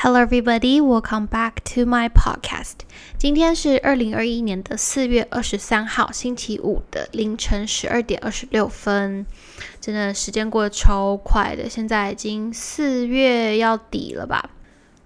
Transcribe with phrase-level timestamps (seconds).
[0.00, 0.80] Hello, everybody.
[0.80, 2.74] Welcome back to my podcast.
[3.18, 9.26] 今天是二零二一年的四月二十三号，星期五的凌晨十二点二十六分。
[9.80, 14.50] 真的时间过得超快的，现在已经四月要底了吧？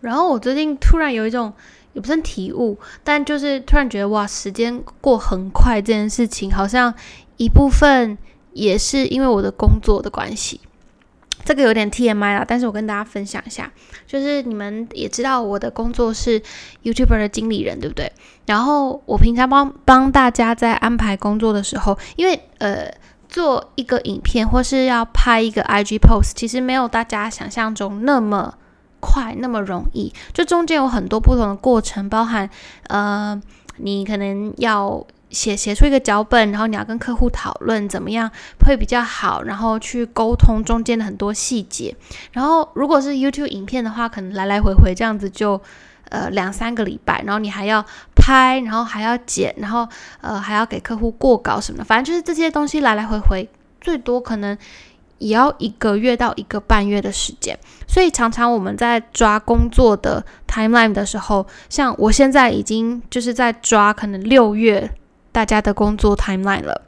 [0.02, 1.50] 然后我最近突然有一种
[1.94, 6.92] 也不算体悟，但就是突然觉得哇，时间过很快这件事情，好像
[7.38, 8.18] 一部分
[8.52, 10.60] 也是因为我的工作的关系。
[11.44, 13.70] 这个有点 TMI 啦，但是我跟大家分享一下，
[14.06, 16.40] 就是你们也知道我的工作是
[16.82, 18.12] YouTuber 的经理人，对不对？
[18.46, 22.92] 然后我平常帮帮大家在安排工作的时候，因为呃
[23.28, 28.54] 做一个影片或是要拍一个 IG post，其实没有大家想象中那么
[29.00, 32.48] 快那么容易，就中间有很多不同的过程，包含
[32.88, 33.40] 呃
[33.76, 35.06] 你可能要。
[35.32, 38.30] 写写出一个脚本，然后你要跟客户讨论怎么样
[38.66, 41.96] 会比较好，然后去沟通中间的很多细节。
[42.32, 45.60] 然后如果是 YouTube 影片的话，可能来来回回这样子就
[46.10, 49.88] 呃两三个礼拜，然后你还要拍，然后还要剪，然后
[50.20, 53.48] 呃还要给客户过稿什么的，反正就是这些东西来来回回，
[53.80, 54.56] 最多可能
[55.18, 57.58] 也要一个月到一个半月的时间。
[57.88, 64.90] 所以常常我们在抓工作的 timeline 的时候，像我现在已经就是在抓可能六月。
[65.32, 66.82] 大家的工作 timeline 了，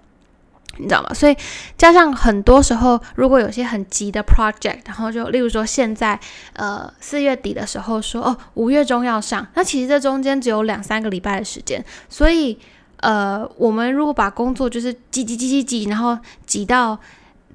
[0.77, 1.15] 你知道吗？
[1.15, 1.37] 所以
[1.79, 6.19] 加上很多时候，如果有些很急的 project，然后就例如说现在
[6.53, 12.59] 呃四月底的时候说哦五月中要上，那其实这中间只有两三个礼拜的时间，所以
[12.99, 16.99] 呃我们如果把工作就是挤挤挤挤挤，然后挤到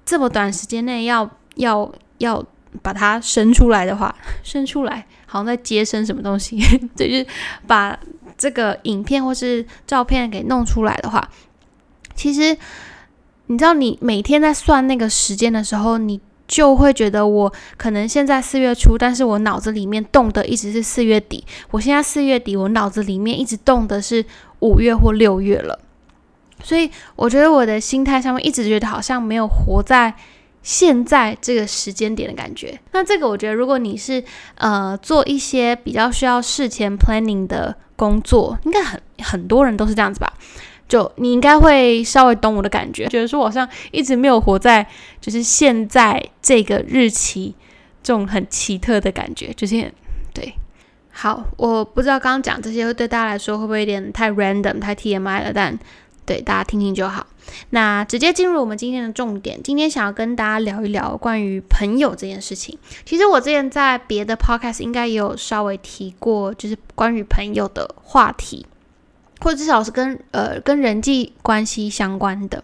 [0.04, 2.44] 这么短时间内要要要
[2.82, 6.58] 把它生出来的话，生出来好像在接生什么东西，
[6.95, 7.26] 就是
[7.67, 7.98] 把。
[8.40, 11.30] 这个影片或是照片给弄出来的话，
[12.16, 12.58] 其实
[13.45, 21.44] 你知道，你每天在算那个时间的时候，你就会觉得我可能现在四月初，但是我脑子里面动的一直是四月底。
[21.70, 24.26] 我现在四月底，我脑子里面一直动的是
[24.60, 25.78] 五月或六月了。
[26.64, 30.16] 所以我觉得我的心态上面一直觉得好像没有活在。
[30.61, 34.21] 现在这个时间点的感觉，那这个我觉得，如果你是
[34.56, 40.33] 呃做一些比较需要事前 planning 的工作，应该很很多人都是这样子吧？
[40.87, 44.87] 就你应该会稍微懂我的感觉，觉得说好像一直没有活在
[45.20, 47.54] 就是现在这个日期
[48.02, 49.92] 这种很奇特的感觉，就是
[50.33, 50.54] 对。
[51.11, 55.77] 好，我不知道刚刚讲这些会对大家来说会不会有点太 random、太 TMI 了，但。
[56.26, 57.26] 对，大家听听就好。
[57.71, 59.61] 那直接进入我们今天的重点。
[59.64, 62.77] 今天想要跟大家聊一聊关于朋友这件事情。
[63.05, 68.65] 其实我之前在别的 podcast 应该也有稍微提过，就是关于朋友的话题，
[69.42, 72.64] 或者至少是跟呃跟人际关系相关的。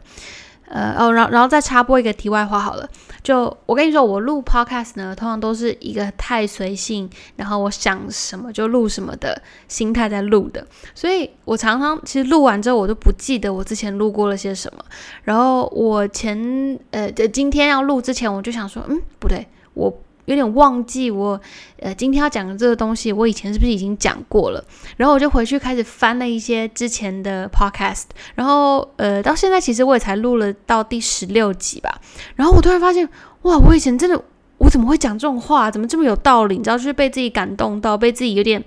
[0.67, 2.89] 呃哦，然然后再插播一个题外话好了，
[3.21, 14.83] 就我跟你说，我录 podcast 呢，通常都是一个太随性，然后我想什么就录什么的心态在录的，所以我常常其实录完之后，我都不记得我之前录过了些什么。
[15.23, 20.01] 然后我前呃今天要录之前，我就想说，嗯，不对，我。
[20.25, 21.39] 有点忘记我，
[21.79, 24.63] 呃，今天要讲的这个东西，我以前是不是已经讲过了？
[24.97, 28.05] 然后我就回去开始翻了一些之前的 podcast，
[28.35, 32.01] 然后，呃，到现在其实我也才录了到第十六集吧。
[32.35, 33.07] 然后我突然发现，
[33.43, 34.21] 哇，我以前真的，
[34.57, 35.69] 我怎么会讲这种话？
[35.69, 36.57] 怎么这么有道理？
[36.57, 38.63] 你知道，就是被自己感动到，被自己有点，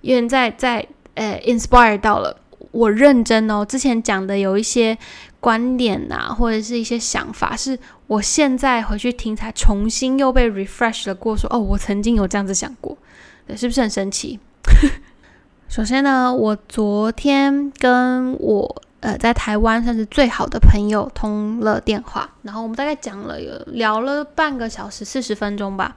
[0.00, 2.36] 有点在在，呃，inspire 到了。
[2.72, 4.98] 我认真哦，之前讲的有一些
[5.46, 12.98] 观点呐，或者是一些想法，是我现在回去听才重新又被 refresh 了过，说哦，我曾经有这样子想过，
[13.46, 14.40] 对，是不是很神奇？
[15.70, 25.94] 首先呢，我昨天跟我呃在台湾算是最好的朋友通了电话，然后我们大概讲了有聊了半个小时四十分钟吧，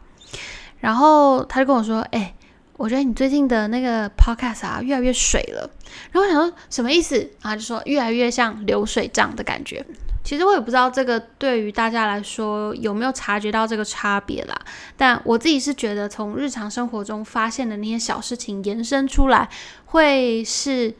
[0.77, 2.35] 然后他就跟我说，哎。
[2.79, 5.69] 我觉得你最近的那个 podcast 啊，越来越水了。
[6.13, 7.53] 然后我想说什么意思啊？
[7.53, 9.85] 就说越来越像流水账的感觉。
[10.23, 14.57] 其实我也不知道这个对于大家来说有没有察觉到这个差别啦。
[14.95, 19.49] 但我自己是觉得，从日常生活中发现的那些小事情延伸出来，
[19.87, 20.93] 会是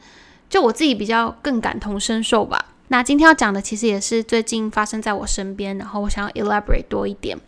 [0.50, 2.62] 就我自己比较更感同身受吧。
[2.88, 7.38] 那今天要讲的其实也是最近发生在我身边，然后我想要 elaborate 多一点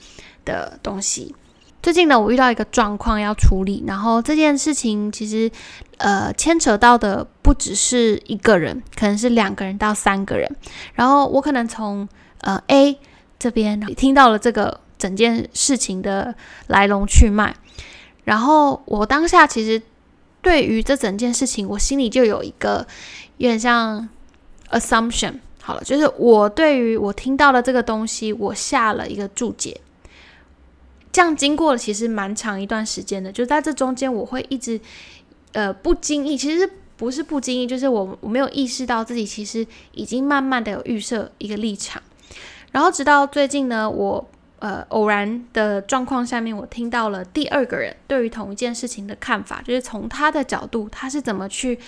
[0.46, 1.34] 的东西。
[1.82, 5.50] 最近呢，我遇到一个状况要处理，然后这件事情其实，
[5.98, 10.48] 呃，牵扯到的不只是一个人，可能是两个人到三个人。
[10.94, 12.08] 然后我可能从
[12.42, 12.96] 呃 A
[13.36, 16.32] 这边听到了这个整件事情的
[16.68, 17.52] 来龙去脉，
[18.22, 19.82] 然后我当下其实
[20.40, 22.86] 对于这整件事情，我心里就有一个
[23.38, 24.08] 有点像
[24.70, 29.80] assumption，好了，就是我对于我听到了这个东西，我下了一个注解。
[31.12, 34.80] 这样经过了其实蛮长一段时间的，就在这中间我会一直
[35.52, 42.02] 呃不经意，其实不是不经意，就是我我没有意识到自己其实已经慢慢的有预设一个立场，
[42.70, 44.26] 然后直到最近呢，我
[44.60, 51.78] 呃偶然的状况下面，我听到了第二个人对于同一件事情的看法，就是从他的角度，他是怎么去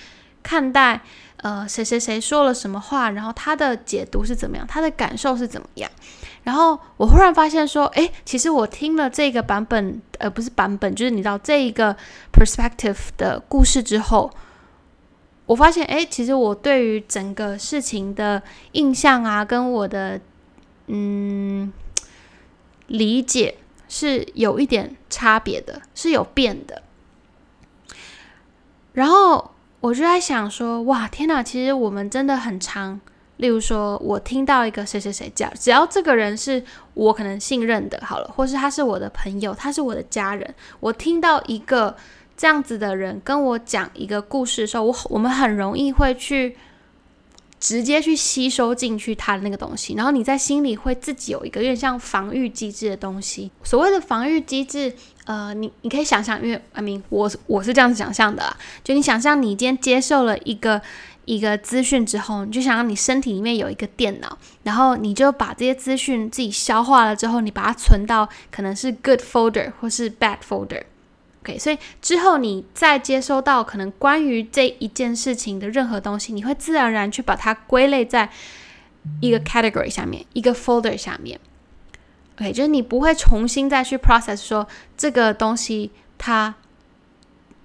[0.42, 1.00] 看待
[1.38, 5.90] 呃谁谁谁说了什么话，然后他的解读是怎么样，他的感受是怎么样。
[6.44, 11.96] 然后我忽然发现说，诶，其实我听了这个版本，呃，不是版本，就是你知道这一个
[12.32, 14.30] perspective 的故事之后，
[15.46, 18.42] 我发现，诶，其实我对于整个事情的
[18.72, 20.20] 印象啊，跟我的
[20.88, 21.72] 嗯
[22.88, 23.56] 理解
[23.88, 26.82] 是有一点差别的，是有变的。
[28.92, 33.00] 然后我就在想说，哇，天哪，其实我们真的很长。
[33.38, 36.62] 例如说，我听到一个谁谁谁讲，只要这个人是
[36.94, 41.96] 我可能信任的，好了，或是他是我的朋友，他是我的家人，我听到一个
[42.36, 46.56] 这样子的人跟我讲一个故事的时候，我我们很容易会去
[47.58, 53.50] 直接去吸收进去他的那个东西，然后你在心里会自己有一个有点像防御机制的东西。
[53.64, 54.94] 所谓的防御机制，
[55.24, 60.80] 呃，你你可以想象，因为阿明，我我是这样子想象的，就你想象你今天接受了一个。
[61.24, 70.82] 一个资讯之后，你就想让你身体里面有一个电脑，然后你就把这些资讯自己消化了之后，你把它存到可能是 good folder 或是 bad folder。
[71.42, 78.30] OK，所以之后你再接收到可能关于这一件事情的任何东西，你会自然而然去把它归类在
[79.20, 81.38] 一个 category 下面，一个 folder 下面。
[82.36, 84.66] OK，就是你不会重新再去 process 说
[84.96, 86.54] 这个东西它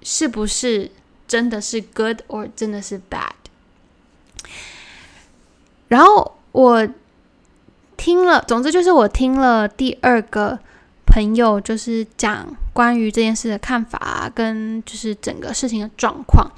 [0.04, 0.92] 是不是
[1.28, 3.32] 真的是 good or 真的是 bad。
[5.90, 6.88] 然后我
[7.98, 10.58] 听了，总之就是我听了第二个
[11.06, 16.50] 朋友，就是讲关于这件事的看法，跟就是整个事情的状况。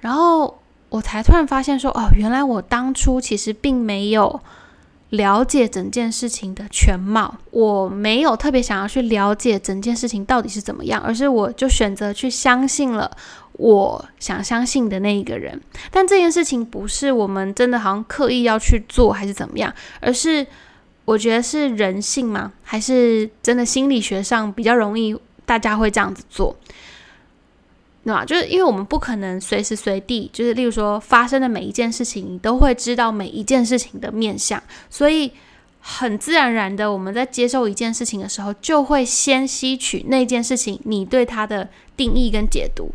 [0.00, 4.40] 然后我才突然发现说，哦，原来我当初其实并没有
[5.16, 13.10] 了解整件事情的全貌，我没有特别想要去了解整件事情到底是怎么样，而是我就选择去相信了。
[13.58, 15.58] 我想相信的那一个人，
[15.90, 19.72] 但这件事情不是我们真的好像刻意要去做，还是怎么样？
[19.98, 20.46] 而是
[21.06, 22.52] 我觉得是人性吗？
[22.62, 25.16] 还是真的心理学上比较容易
[25.46, 26.54] 大家会这样子做，
[28.06, 28.24] 对吧？
[28.24, 35.32] 就是因为我们不可能随时随地，就是例如说发生的每一件事情，你都会知道每一件事情的面相，所以
[35.80, 42.92] 很自然而然的，我们在接受一件事情的时候，就会先吸取那件事情你对它的定义跟解读。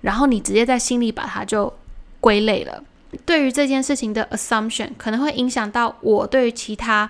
[0.00, 1.72] 然后你直接在心里把它就
[2.18, 2.82] 归类了。
[3.24, 7.08] 对于这件事情的 assumption，可能会影响到我对于其他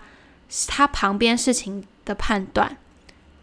[0.66, 2.76] 他旁边事情的判断，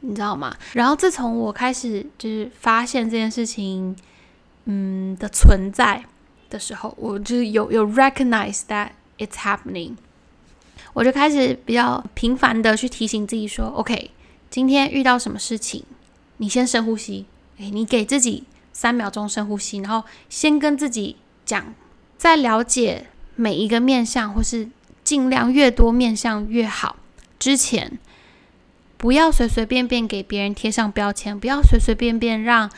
[0.01, 0.55] 你知道吗？
[0.73, 3.95] 然后自从我开始就是发现这件事情，
[4.65, 6.03] 嗯的存在
[6.49, 9.95] 的时候，我就有有 recognize that it's happening，
[10.93, 14.11] 我就开始比较频繁的去提醒自己说，OK，
[14.49, 15.83] 今天遇到什么事情，
[16.37, 17.25] 你先深呼吸，
[17.57, 18.43] 诶，你给自己。
[18.77, 21.15] 三秒钟深呼吸，然后先跟自己
[21.45, 21.73] 讲，
[22.17, 23.07] 在了解
[23.37, 24.67] 每一个面相，或是
[25.01, 26.97] 尽量越多面相越好。
[27.39, 27.97] 之前
[28.97, 32.69] 不要随随便便给别人贴上标签，不要随随便便让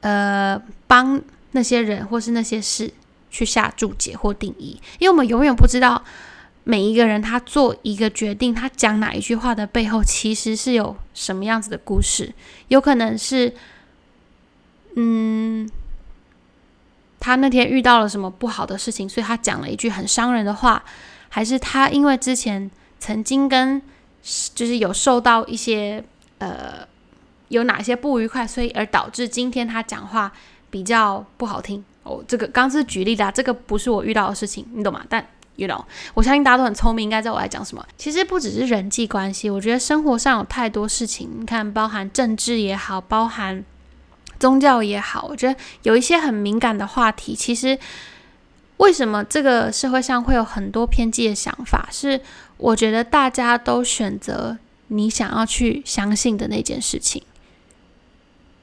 [0.00, 1.20] 呃帮
[1.52, 2.92] 那些人或是那些事
[3.30, 6.04] 去下注解或定义，因为我们永远不知道
[6.64, 12.32] 每一个人他做一个决定，他讲哪一句话的背后其实是有什么样子的故事，
[12.68, 13.54] 有可能是。
[15.00, 15.68] 嗯，
[17.20, 20.82] 他那天遇到了什么不好的事情，所以他讲了一句很伤人的话，
[21.28, 23.80] 还是他因为之前曾经跟
[24.54, 26.02] 就是有受到一些
[26.38, 26.86] 呃
[27.48, 30.32] 有哪些不愉快，所以而导致今天他讲话
[30.70, 32.22] 比较不好听哦。
[32.26, 35.04] 这个刚是举例的，这个不是我遇到的事情，你懂吗？
[35.08, 35.82] 但 you know，
[36.14, 37.86] 我相信大家都很聪明，应该知道我在讲什么。
[37.96, 43.64] 其实不只是人际关系，我觉得生活上有太多事情，你看，包含政治也好，包含。
[44.38, 47.34] 宗教也好，我觉得有一些很敏感的话题。
[47.34, 47.76] 其实，
[48.76, 51.88] 为什么这个社会上会有很多偏激的想法？
[51.90, 52.20] 是
[52.58, 57.22] 我觉得大家都选择你想要去相信的那件事情。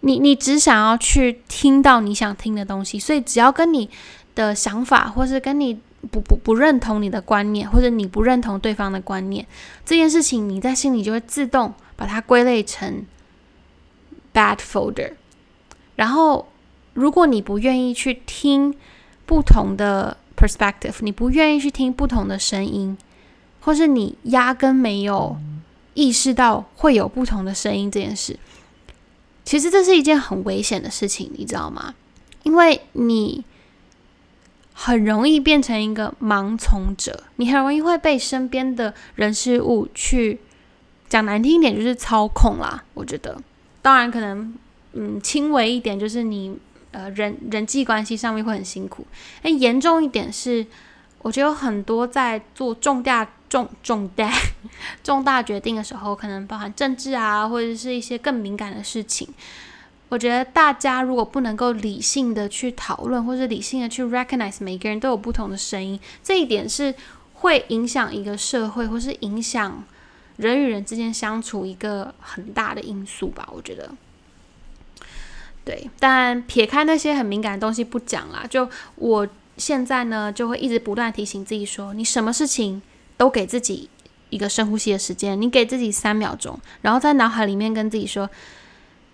[0.01, 3.89] 你你只想要去听到你想听的东西，所以只要跟你
[4.35, 5.79] 的想法，或是跟你
[6.11, 9.47] 不不不认同你的观念，或者你不认同对方的观念，
[9.83, 13.03] 这件事情你在心里就会自动把它归类成
[14.31, 15.13] bad folder。
[15.95, 16.47] 然后，
[16.93, 18.75] 如果你不愿意去听
[19.25, 22.95] 不同的 perspective，你不愿意去听不同的声音，
[23.65, 25.35] 或是你压根没有
[25.95, 28.37] 意识到会有不同的声音这件事。
[29.43, 31.95] 其实这是一件很危险的事情，你知道吗？
[32.43, 33.43] 因为你
[34.73, 40.39] 很容易变成一个盲从者，你很容易会被身边的人事物去
[41.09, 42.83] 讲难听一点，就是操控啦。
[42.93, 43.35] 我觉得，
[43.81, 44.53] 当然可能，
[44.93, 46.55] 嗯，轻微一点就是你
[46.91, 49.07] 呃人人际关系上面会很辛苦。
[49.41, 50.65] 哎，严重一点是，
[51.23, 54.31] 我觉得有很多在做重大重重大
[55.03, 59.27] 重大决定的时候，可能包含政治啊，或者是一些更敏感的事情。
[60.09, 66.93] 我觉得大家如果不能够理性的去讨论，或者理性的去 recognize 每个人都有不同的声音，这一点是
[67.33, 69.83] 会影响一个社会，或是影响
[70.37, 73.49] 人与人之间相处一个很大的因素吧。
[73.51, 73.89] 我觉得，
[75.65, 75.89] 对。
[75.99, 82.81] 但撇开那些很敏感的东西不讲啦，就我现在呢，就会一直不断提醒自己说，你什么事情
[83.17, 83.89] 都给自己
[84.29, 88.29] 一个深呼吸的时间，你给自己三秒钟，然后在脑海里面跟自己说。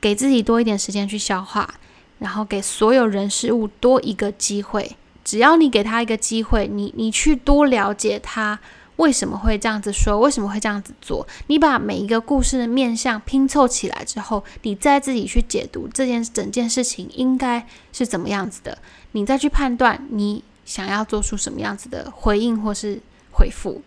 [0.02, 1.76] 给自己多一点时间去消化，
[2.18, 4.98] 然后给所有人事物多一个机会。
[5.24, 8.60] 只要你给他一个机会，你你去多了解他
[8.96, 11.28] 为什么会这样子说，为什么会这样子做。
[11.46, 18.80] 你把每一个故事的面相拼凑起来之后，你再自己去解读这件整件事情应该是怎么样子的，
[19.12, 23.00] 你再去判断你想要做出什么样子的回应或是
[23.32, 23.84] 回复。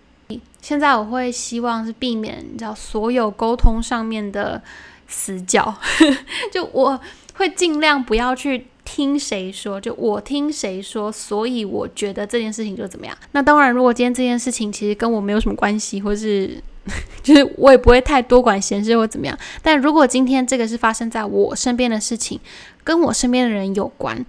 [0.60, 4.62] 现在我会希望是避免你知道所有沟通上面的。
[5.06, 5.72] 死角，
[6.50, 6.98] 就我
[7.34, 13.16] 会尽量不要去听谁说，就我听谁说，所以我觉得这件事情就怎么样。
[13.32, 16.58] 那当然，如果今天这件事情其实跟我没有什么关系，或是
[17.22, 19.38] 就是我也不会太多管闲事或怎么样。
[19.62, 22.40] 但如果今天这个是发生在我身边的事情，
[22.82, 24.24] 跟我身边的人有关，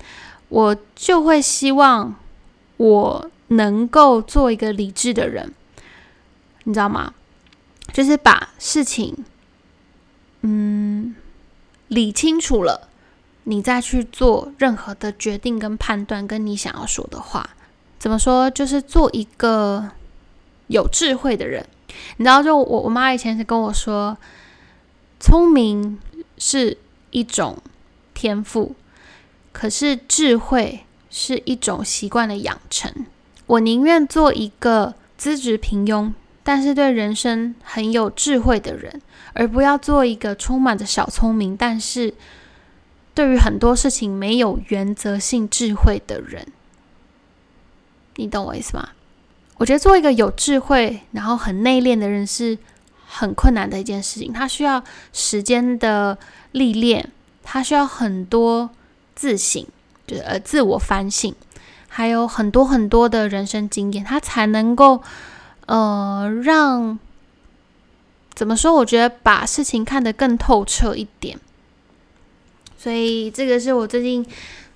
[0.50, 2.14] 我就会希望
[2.76, 5.54] 我能够做一个理智的人，
[6.66, 7.14] 你知道吗？
[7.94, 9.26] 就是把事情。
[10.42, 11.16] 嗯，
[11.88, 12.90] 理清楚了，
[13.46, 17.52] 你再去做任何的决定跟判断，跟你想要说的话，
[17.98, 18.50] 怎么说？
[18.52, 19.92] 就是做一个
[20.68, 21.66] 有智慧的人。
[22.18, 24.18] 你知道，就我我妈以前是跟我说，
[25.20, 26.00] 聪明
[26.38, 26.78] 是
[27.12, 27.58] 一种
[28.14, 28.76] 天赋，
[29.52, 33.06] 可是智慧是一种习惯的养成。
[33.46, 36.12] 我宁愿做一个资质平庸。
[36.48, 39.02] 但是对人生很有智慧的人，
[39.34, 42.14] 而不要做一个充满着小聪明，但是
[43.16, 46.46] 对于很多事情没有原则性智慧的人。
[48.18, 48.90] 你懂我意思吗？
[49.58, 52.56] 我觉得做一个有智慧，然后很内敛的人是
[53.08, 54.32] 很困难的一件事情。
[54.32, 54.84] 他需要
[55.14, 56.16] 时间的
[56.52, 57.10] 历练，
[57.42, 58.70] 他需要很多
[59.16, 59.66] 自省，
[60.06, 61.34] 就是呃自我反省，
[61.88, 65.02] 还有很多很多的人生经验，他才能够。
[65.66, 66.98] 呃，让
[68.34, 68.74] 怎么说？
[68.74, 71.40] 我觉得把事情看得更透彻一点，
[72.78, 74.26] 所以这个是我最近，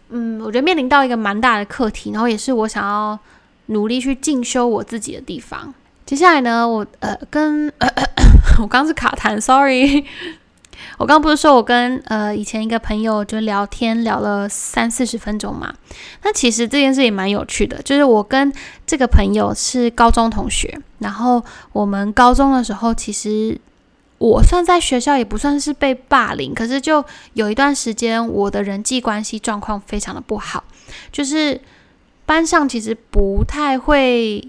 [0.09, 3.19] 嗯，我觉得面临到一个蛮大的课题，然后也是我想要
[3.67, 5.73] 努力去进修我自己的地方。
[6.05, 7.71] 接下来呢，我呃，跟
[8.59, 10.03] 我刚是卡痰，sorry。
[10.99, 15.73] 我刚不是说我跟呃以前一个朋友就聊天聊了三四十分钟嘛？
[16.23, 18.51] 那其实这件事也蛮有趣的，就是我跟
[18.85, 21.41] 这个朋友是高中同学，然后
[21.71, 23.57] 我们高中的时候，其实
[24.17, 30.65] 我算在学校也不算是被霸凌，可是就有一段时间我的人际关系状况非常的不好，
[31.13, 31.61] 就是
[32.25, 34.45] 班上其实不太会。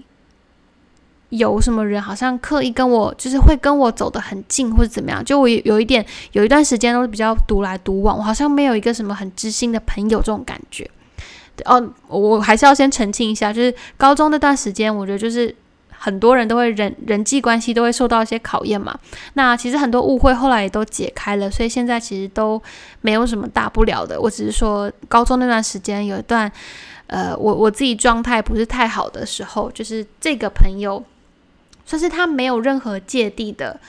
[1.31, 5.23] 有什么人好像刻意跟我，就是会跟我走得很近，或者怎么样？
[5.23, 10.89] 就我有一点，有一段时间都是比较独来独往，我好像没有一个什么很知心的朋友这种感觉。
[11.65, 15.55] 哦，我还是要先澄清一下，就是高中那段时间，我觉得就是
[15.89, 18.97] 很多人都会人人际关系都会受到一些考验嘛。
[19.35, 22.61] 那其实很多误会后来也都解开了，所以现在其实都
[22.99, 24.19] 没有什么大不了的。
[24.19, 26.51] 我只是说高中那段时间有一段，
[27.07, 31.01] 呃，我我自己状态不是太好的时候，就是这个朋友。
[31.85, 33.79] 算是他没有任何芥蒂的，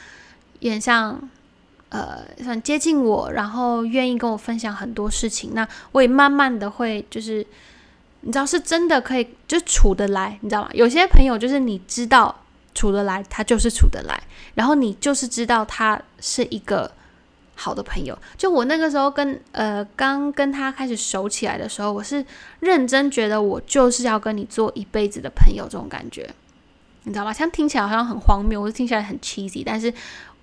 [0.61, 1.29] 也像，
[1.91, 5.53] 呃，很接近我，然后愿意跟我分享很多事情。
[5.55, 7.47] 那我也慢慢的会，就是
[8.23, 10.71] 你知道，是真的可以就处得来，你知道吗？
[10.73, 12.35] 有些朋友就是你知道
[12.75, 14.23] 处得来，他就是处得来，
[14.55, 16.91] 然后你就是知道他是一个
[17.55, 18.19] 好的朋友。
[18.39, 22.25] 就我那个时候跟呃刚跟他开始熟起来的时候，我是
[22.61, 26.29] 认真觉得我就是要跟你做一辈子的朋友，这种感觉。
[27.05, 27.33] 你知道吧？
[27.33, 29.93] 像听起来好像很荒谬，或者听起来很 cheesy，但是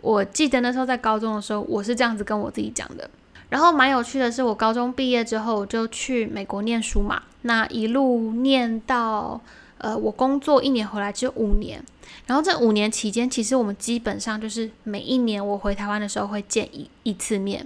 [0.01, 3.09] 我记得那时候在高中的时候，我是这样子跟我自己讲的。
[3.49, 9.41] 然后蛮有趣的是，我高中毕业之后我就去美国念书嘛，那一路念到
[9.79, 11.83] 呃，我工作一年回来只有五年，
[12.27, 17.65] 然后这五年期间，其实我们基本上就是每一年我回台湾的时候会见一一次面，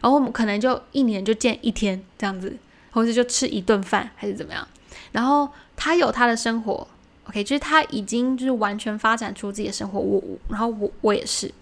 [0.00, 2.56] 然后我们可能就一年就见一天这样子，
[2.90, 4.66] 或者就吃一顿饭还是怎么样。
[5.12, 6.86] 然后他有他的生活
[7.28, 11.52] ，OK，就是他已经就是完全发展出自己的生活，我然后我我也是，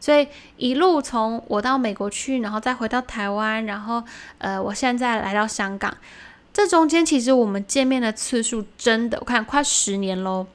[0.00, 0.26] 所以
[0.56, 4.02] 一路从我到美国去，然后再回到台湾，然后
[4.38, 5.96] 呃，我现在来到香港。
[6.52, 10.46] 这中间其实我们见面的次数真的，我看快十年喽。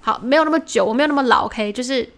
[0.00, 2.08] 好，没有那么久，我没有那么老，OK，就是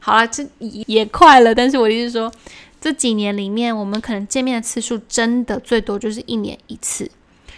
[0.00, 1.54] 好了，这也快了。
[1.54, 2.32] 但是我意思是说，
[2.80, 7.10] 这几年里面，我们可能见面的次数真的最多就是一年一次。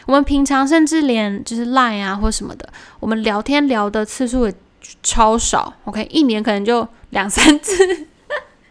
[0.08, 2.66] 我们平常甚至连就是 Line 啊或什么的，
[2.98, 4.54] 我们聊天聊的次数也
[5.02, 8.06] 超少，OK，一年可能就两三次。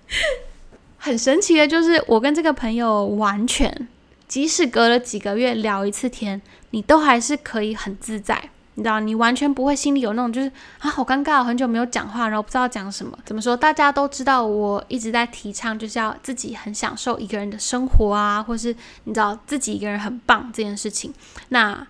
[0.98, 3.88] 很神奇的就是，我跟这个朋友完全。
[4.28, 6.42] 即使隔了几个月聊一次天，
[6.72, 13.18] 你都还是可以很自在，你知道，你完全不会心里有那种就是啊好尴尬，很久没有讲话，然后不知道讲什么。
[13.26, 13.58] 怎么说？
[13.58, 21.12] 大家都知道，我一直在提倡就是要自己很享受一个人的生活啊，或是你知道自己一个人很棒这件事情。
[21.50, 21.88] 那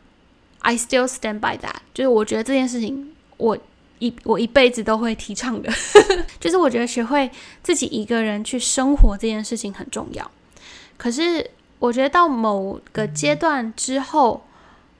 [0.60, 3.58] I still stand by that，就是我觉得这件事情我
[4.00, 5.70] 一我一辈子都会提倡的，
[6.40, 7.30] 就是我觉得学会
[7.62, 10.32] 自己一个人去生活这件事情很重要。
[10.98, 11.52] 可是。
[11.80, 14.44] 我觉得到某个阶段之后，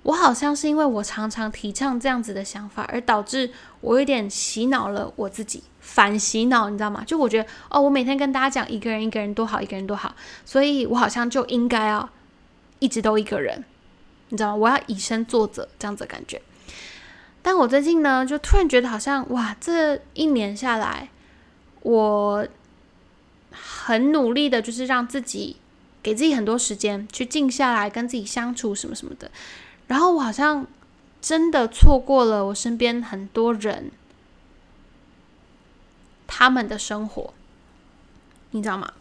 [0.08, 7.04] 我好像是因为我常常提倡这样子的想法，而导致我有点洗脑了我自己，反洗脑，你知道吗？
[7.06, 12.10] 就我觉得哦，我每天跟大家讲一个人一个人多好，一个人多好，所以我好像就应该要
[12.80, 13.66] 一直都一个人，
[14.30, 14.56] 你知道吗？
[14.56, 16.42] 我要以身作则这样子的感觉。
[17.42, 21.10] 但我最近呢，就突然觉得好像哇，这一年下来，
[21.82, 22.48] 我
[23.52, 25.58] 很努力的，就是让自己。
[26.04, 29.30] 给自己很多时间去静下来跟自己相处什么什么的，
[29.88, 30.68] 然后我好像
[31.22, 33.92] 真的错过了我身边很多人
[36.28, 37.34] 他们的生活，
[38.52, 38.94] 你知道吗？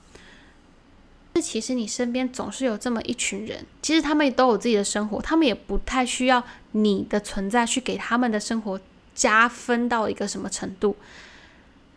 [1.35, 8.81] 这其实你身边总是有这么一群人，其实他们也都有自己的生活，他们也不太需要你的存在去给他们的生活
[9.15, 10.97] 加分到一个什么程度。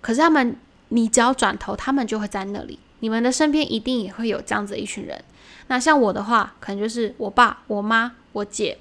[0.01, 0.57] 可是他们，
[0.89, 2.79] 你只要转头，他们就会在那里。
[2.99, 5.23] 你们的身边一定也会有这样子一群人。
[5.67, 8.77] 那像我的话，可能就是我爸、我妈、我姐，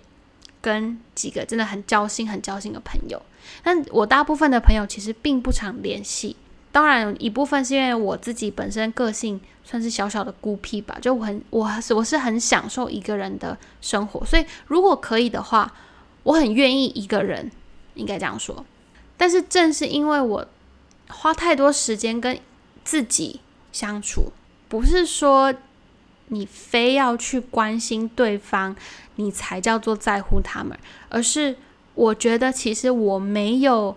[0.69, 3.21] 跟几个真的很交心、很交心的朋友。
[3.63, 6.37] 但我大部分的朋友其实并不常联系。
[6.71, 15.75] 当然，一部分是因为我自己本身个性算是小小的孤僻吧，就我很我我是很享受一个人的生活，所以如果可以的话，
[16.25, 17.51] 我很愿意一个人，
[17.95, 18.65] 应该这样说。
[19.17, 20.47] 但是正是因为我
[21.09, 22.39] 花太多时间跟
[22.85, 23.41] 自己。
[23.71, 24.33] 相处
[24.69, 25.55] 不是说
[26.29, 28.75] 你非要去关心对方，
[29.17, 31.57] 你才叫做在乎他们，而是
[31.95, 33.97] 我觉得其实我没有，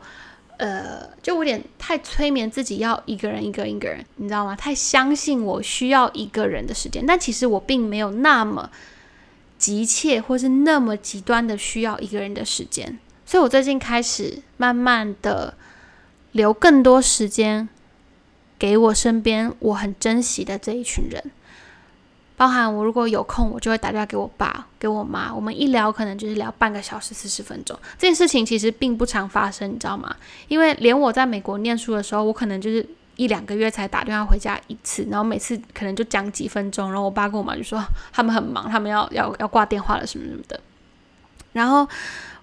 [0.58, 4.56] 呃，就有点太催眠自己要一个人一个一个人，你知道吗？
[4.56, 8.70] 太相信我需要一个人的时间，但其实我并没有那么
[9.58, 15.54] 急切或是那么极端的需要一个人的时间，所以我最近开始慢慢的
[16.32, 17.70] 留更多时间。
[18.60, 21.32] 给我身边我很珍惜的这一群人，
[22.42, 27.78] 包含我如果有空，我就会打电话给我爸、给我妈，我们一聊可能就是聊半个小时、四十分钟。
[28.00, 30.16] 这件事情其实并不常发生，你知道吗？
[30.48, 32.84] 因为连我在美国念书的时候，我可能就是
[33.16, 37.80] 一两个月才打电话回家一次，然后每次可能就讲几分钟，然后我爸跟我妈就说
[38.12, 40.60] 他们很忙，他们要要要挂电话了什么什么的。
[41.54, 41.88] 然后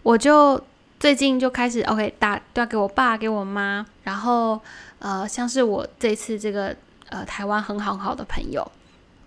[0.05, 0.63] 我就
[1.01, 4.61] 最近就开始 OK 打电话给我爸、给我妈，然后。
[5.01, 6.75] 呃，像是我这次这个
[7.09, 8.69] 呃台湾很好很好的朋友，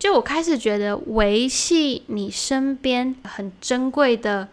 [0.01, 4.47] 就我开始觉得维系你身边很珍贵的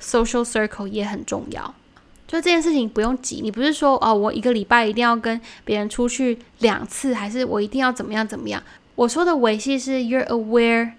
[0.00, 1.72] social circle 也很重要。
[2.26, 8.60] 就这件事情不用急，你不是说哦，我一个礼拜一定要跟别人出去两次，还是我一定要怎么样怎么样？
[8.96, 10.94] 我说的维系是 you're aware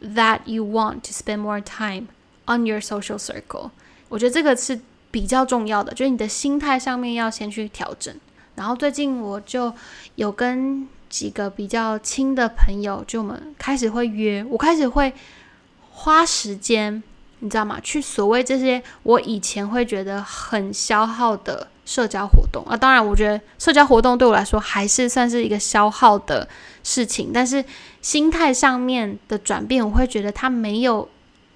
[0.00, 2.06] that you want to spend more time
[2.46, 3.70] on your social circle。
[4.08, 8.14] 我觉得这个是比较重要的，就是你的心态上面要先去调整。
[8.54, 9.70] 然后最近我就
[10.14, 15.12] 有跟几个比较亲的朋友，就我们开始会约，我开始会
[15.90, 17.02] 花时间，
[17.40, 17.80] 你知道吗？
[17.82, 22.76] 去所谓这些我以前会觉得很消耗的社交活动啊。
[22.76, 26.48] 当然，我觉得社交活动对我来说还是算是一个消耗的
[26.84, 27.64] 事情，但是
[28.02, 31.08] 心态上面的转变，我会觉得它没有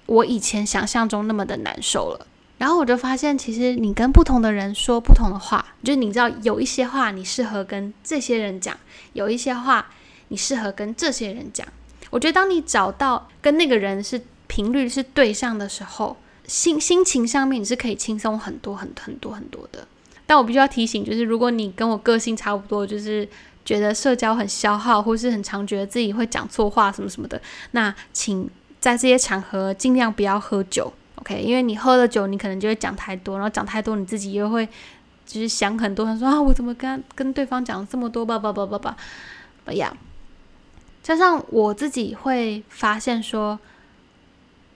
[0.07, 2.27] 我以前想象中那么的难受了。
[2.63, 8.73] 然后我就发现，其实你跟不同的人说不同的话，就是你知道有一些话你适合跟这些人讲，
[9.11, 9.85] 有一些话
[10.29, 11.67] 你适合跟这些人讲。
[12.09, 16.15] 我觉得当你找到跟那个人是频率是对上的时候，
[16.47, 19.85] 心心情上面你是可以轻松很多很很多很多的。
[20.25, 23.27] 但我必须要提醒，就是如果你跟我个性差不多，就是
[23.65, 28.49] 觉得社交很消耗，或是很常觉得自己会讲错话什么什么的，那请
[28.79, 31.41] 在这些场合尽量不要喝酒，OK？
[31.41, 34.67] 因为你喝了酒，你可能就会讲太多，然后讲太多，你自己又会
[35.25, 38.97] 就是想很多，他说啊，我怎么跟跟对方讲这么多吧吧吧吧吧，
[39.65, 39.95] 哎呀，
[41.01, 43.59] 加上我自己会发现说，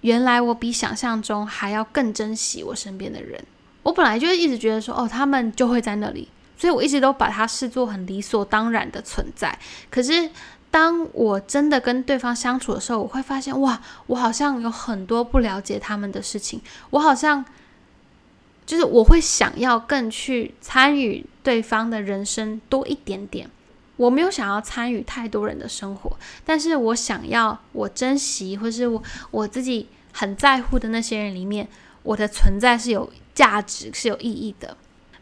[0.02, 3.43] 原来我比想象中还要更珍惜我身边的人。
[3.84, 9.58] 我本来就一直觉得说，哦，他们就会在那里，所以我一直都把它视作很理所当然的存在。
[9.89, 10.30] 可是，
[10.78, 16.62] 当我真的跟对方相处的时候，我会发现，哇，我好像有很多不了解他们的事情，
[16.92, 17.44] 我好像
[18.63, 23.50] 就是我会想要更去参与对方的人生多一点点。
[23.96, 31.68] 我没有想要参与太多人的生活，但是我想要我珍惜或是我我自己很在乎的那些人里面，
[32.04, 33.12] 我的存在是有。
[33.38, 34.76] 价值是有意义的。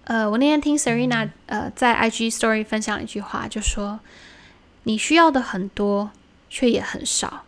[0.05, 3.99] 呃，我那天听 Serena 呃在 IG Story 分享一句话，就说
[4.85, 6.09] 你需要的很多，
[6.49, 7.43] 却也很少。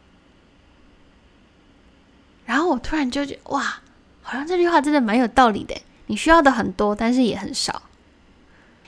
[2.46, 3.82] 然后我突然就觉得，哇，
[4.22, 5.76] 好像这句话真的蛮有道理的。
[6.08, 7.82] 你需要的很多，但是也很少。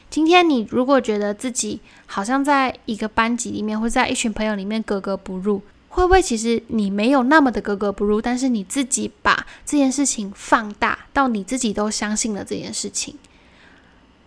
[0.10, 5.62] 今天你如果觉得自己好像在一个班级里面，或在一群朋友里面格格不入。
[5.92, 13.16] 会不会其实你没有那么的格格不入，但是你自己把这件事情放大到你自己都相信了这件事情，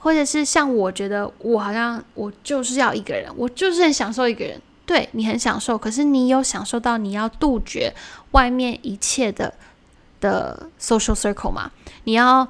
[0.02, 4.60] 或者是像我觉得我好像我就是要一个人，我就是很享受一个人。
[4.84, 7.94] 对你很享受，可是你有享受到你要杜绝
[8.32, 9.54] 外面一切的
[10.20, 11.70] 的 social circle 吗？
[12.02, 12.46] 你要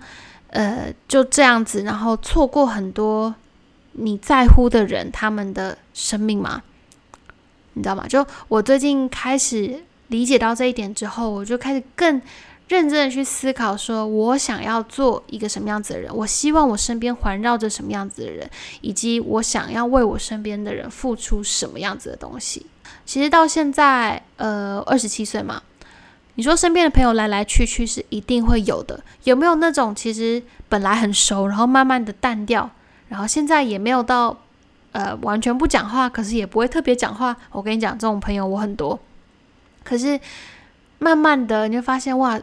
[0.49, 3.35] 呃就这样子，然后错过很多
[3.93, 6.63] 你在乎的人他们的生命吗？
[7.75, 8.07] 你知道吗？
[8.09, 12.21] 就我最近开始理解到这一点之后，我就开始更
[12.69, 18.49] 认真的去思考，说我想要做一个什么样子的人，我希望我身边环绕着什么样子的人，
[18.81, 22.67] 以及我想要为我身边的人付出什么样子的东西。
[23.05, 25.63] 其实到现在，呃，二十七岁嘛，
[26.35, 32.71] 你说身边的朋友来来去去是一定会有的，有没有那种其实本来很熟，然后慢慢的淡掉，
[33.09, 34.39] 然后现在也没有到。
[34.93, 37.35] 呃，完全不讲话，可是也不会特别讲话。
[37.51, 39.01] 我跟你讲，这种朋友我很多。
[39.83, 40.21] 可是
[40.99, 42.39] 慢慢的，你就发现哇，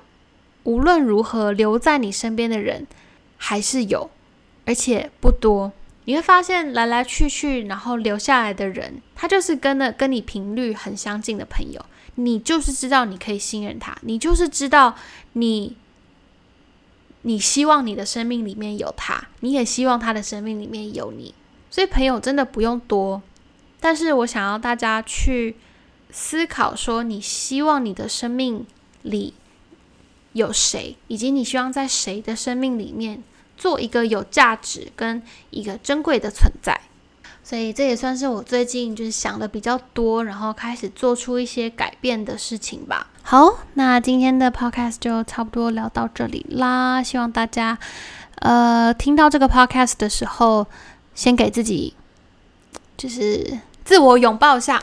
[0.64, 2.86] 无论如何留在你身边的人
[3.38, 4.10] 还是有，
[4.66, 5.72] 而且不多。
[6.06, 11.86] 你会发现来来去去，然后留下来的人，他就是跟的跟你频率很相近的朋友。
[12.16, 14.96] 你就是知道你可以信任他，你就是知道
[15.34, 15.78] 你
[17.22, 21.34] 你希望你的生命里面有他，你也希望他的生命里面有你。
[21.70, 23.22] 所以朋友真的不用多，
[23.80, 25.56] 但是我想要大家去
[26.10, 28.66] 思考说，你希望你的生命
[29.04, 29.36] 里
[30.34, 33.24] 有谁，以及你希望在谁的生命里面
[33.58, 36.80] 做一个有价值跟一个珍贵的存在。
[37.44, 43.10] 所以这也算是我最近就是想的比较多，然后开始做出一些改变的事情吧。
[43.24, 47.02] 好，那今天的 podcast 就差不多聊到这里啦。
[47.02, 47.78] 希望大家
[48.36, 50.68] 呃听到这个 podcast 的时候。
[51.16, 51.94] 先给自己
[52.96, 54.82] 就是自我拥抱一下，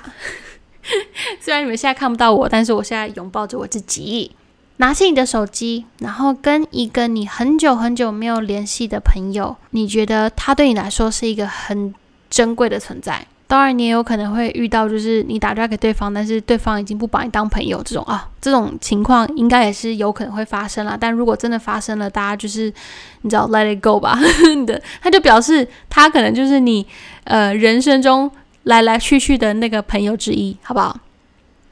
[1.40, 4.37] 虽然你们现在看不到我，但是我现在拥抱着我自己。
[4.78, 11.94] 拿起你的手机，然后跟一个你很久很久没有联系的朋友，你觉得他对你来说是一个很
[12.28, 13.26] 珍贵的存在。
[13.48, 20.98] 当然，你也有可能会遇到，就是你打电话给对方，但是对方已经不把你当朋友这种啊，这种情况应该也是有可能会发生了。
[21.00, 22.64] 但如果真的发生了，大家就是
[23.22, 24.18] 你知道，let it go 吧
[24.66, 26.84] 的，他就表示他可能就是你
[27.22, 28.28] 呃人生中
[28.64, 30.98] 来来去去的那个朋友之一，好不好？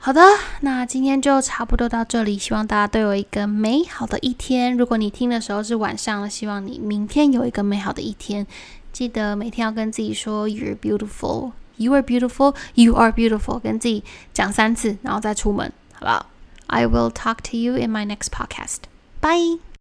[0.05, 0.21] 好的，
[0.61, 4.77] 那今天就差不多到这里，希望大家都有一个美好的一天。
[4.77, 8.47] 如果你听的时候是晚上了，希望你明天有一个美好的一天。
[8.93, 11.53] 记得每天要跟自己说 "You are beautiful”。
[11.79, 12.55] You are beautiful.
[12.75, 13.59] You are beautiful.
[13.59, 16.27] 跟自己讲三次，然后再出门，好不好
[16.67, 18.81] ？I will talk to you in my next podcast.
[19.23, 19.65] Bye.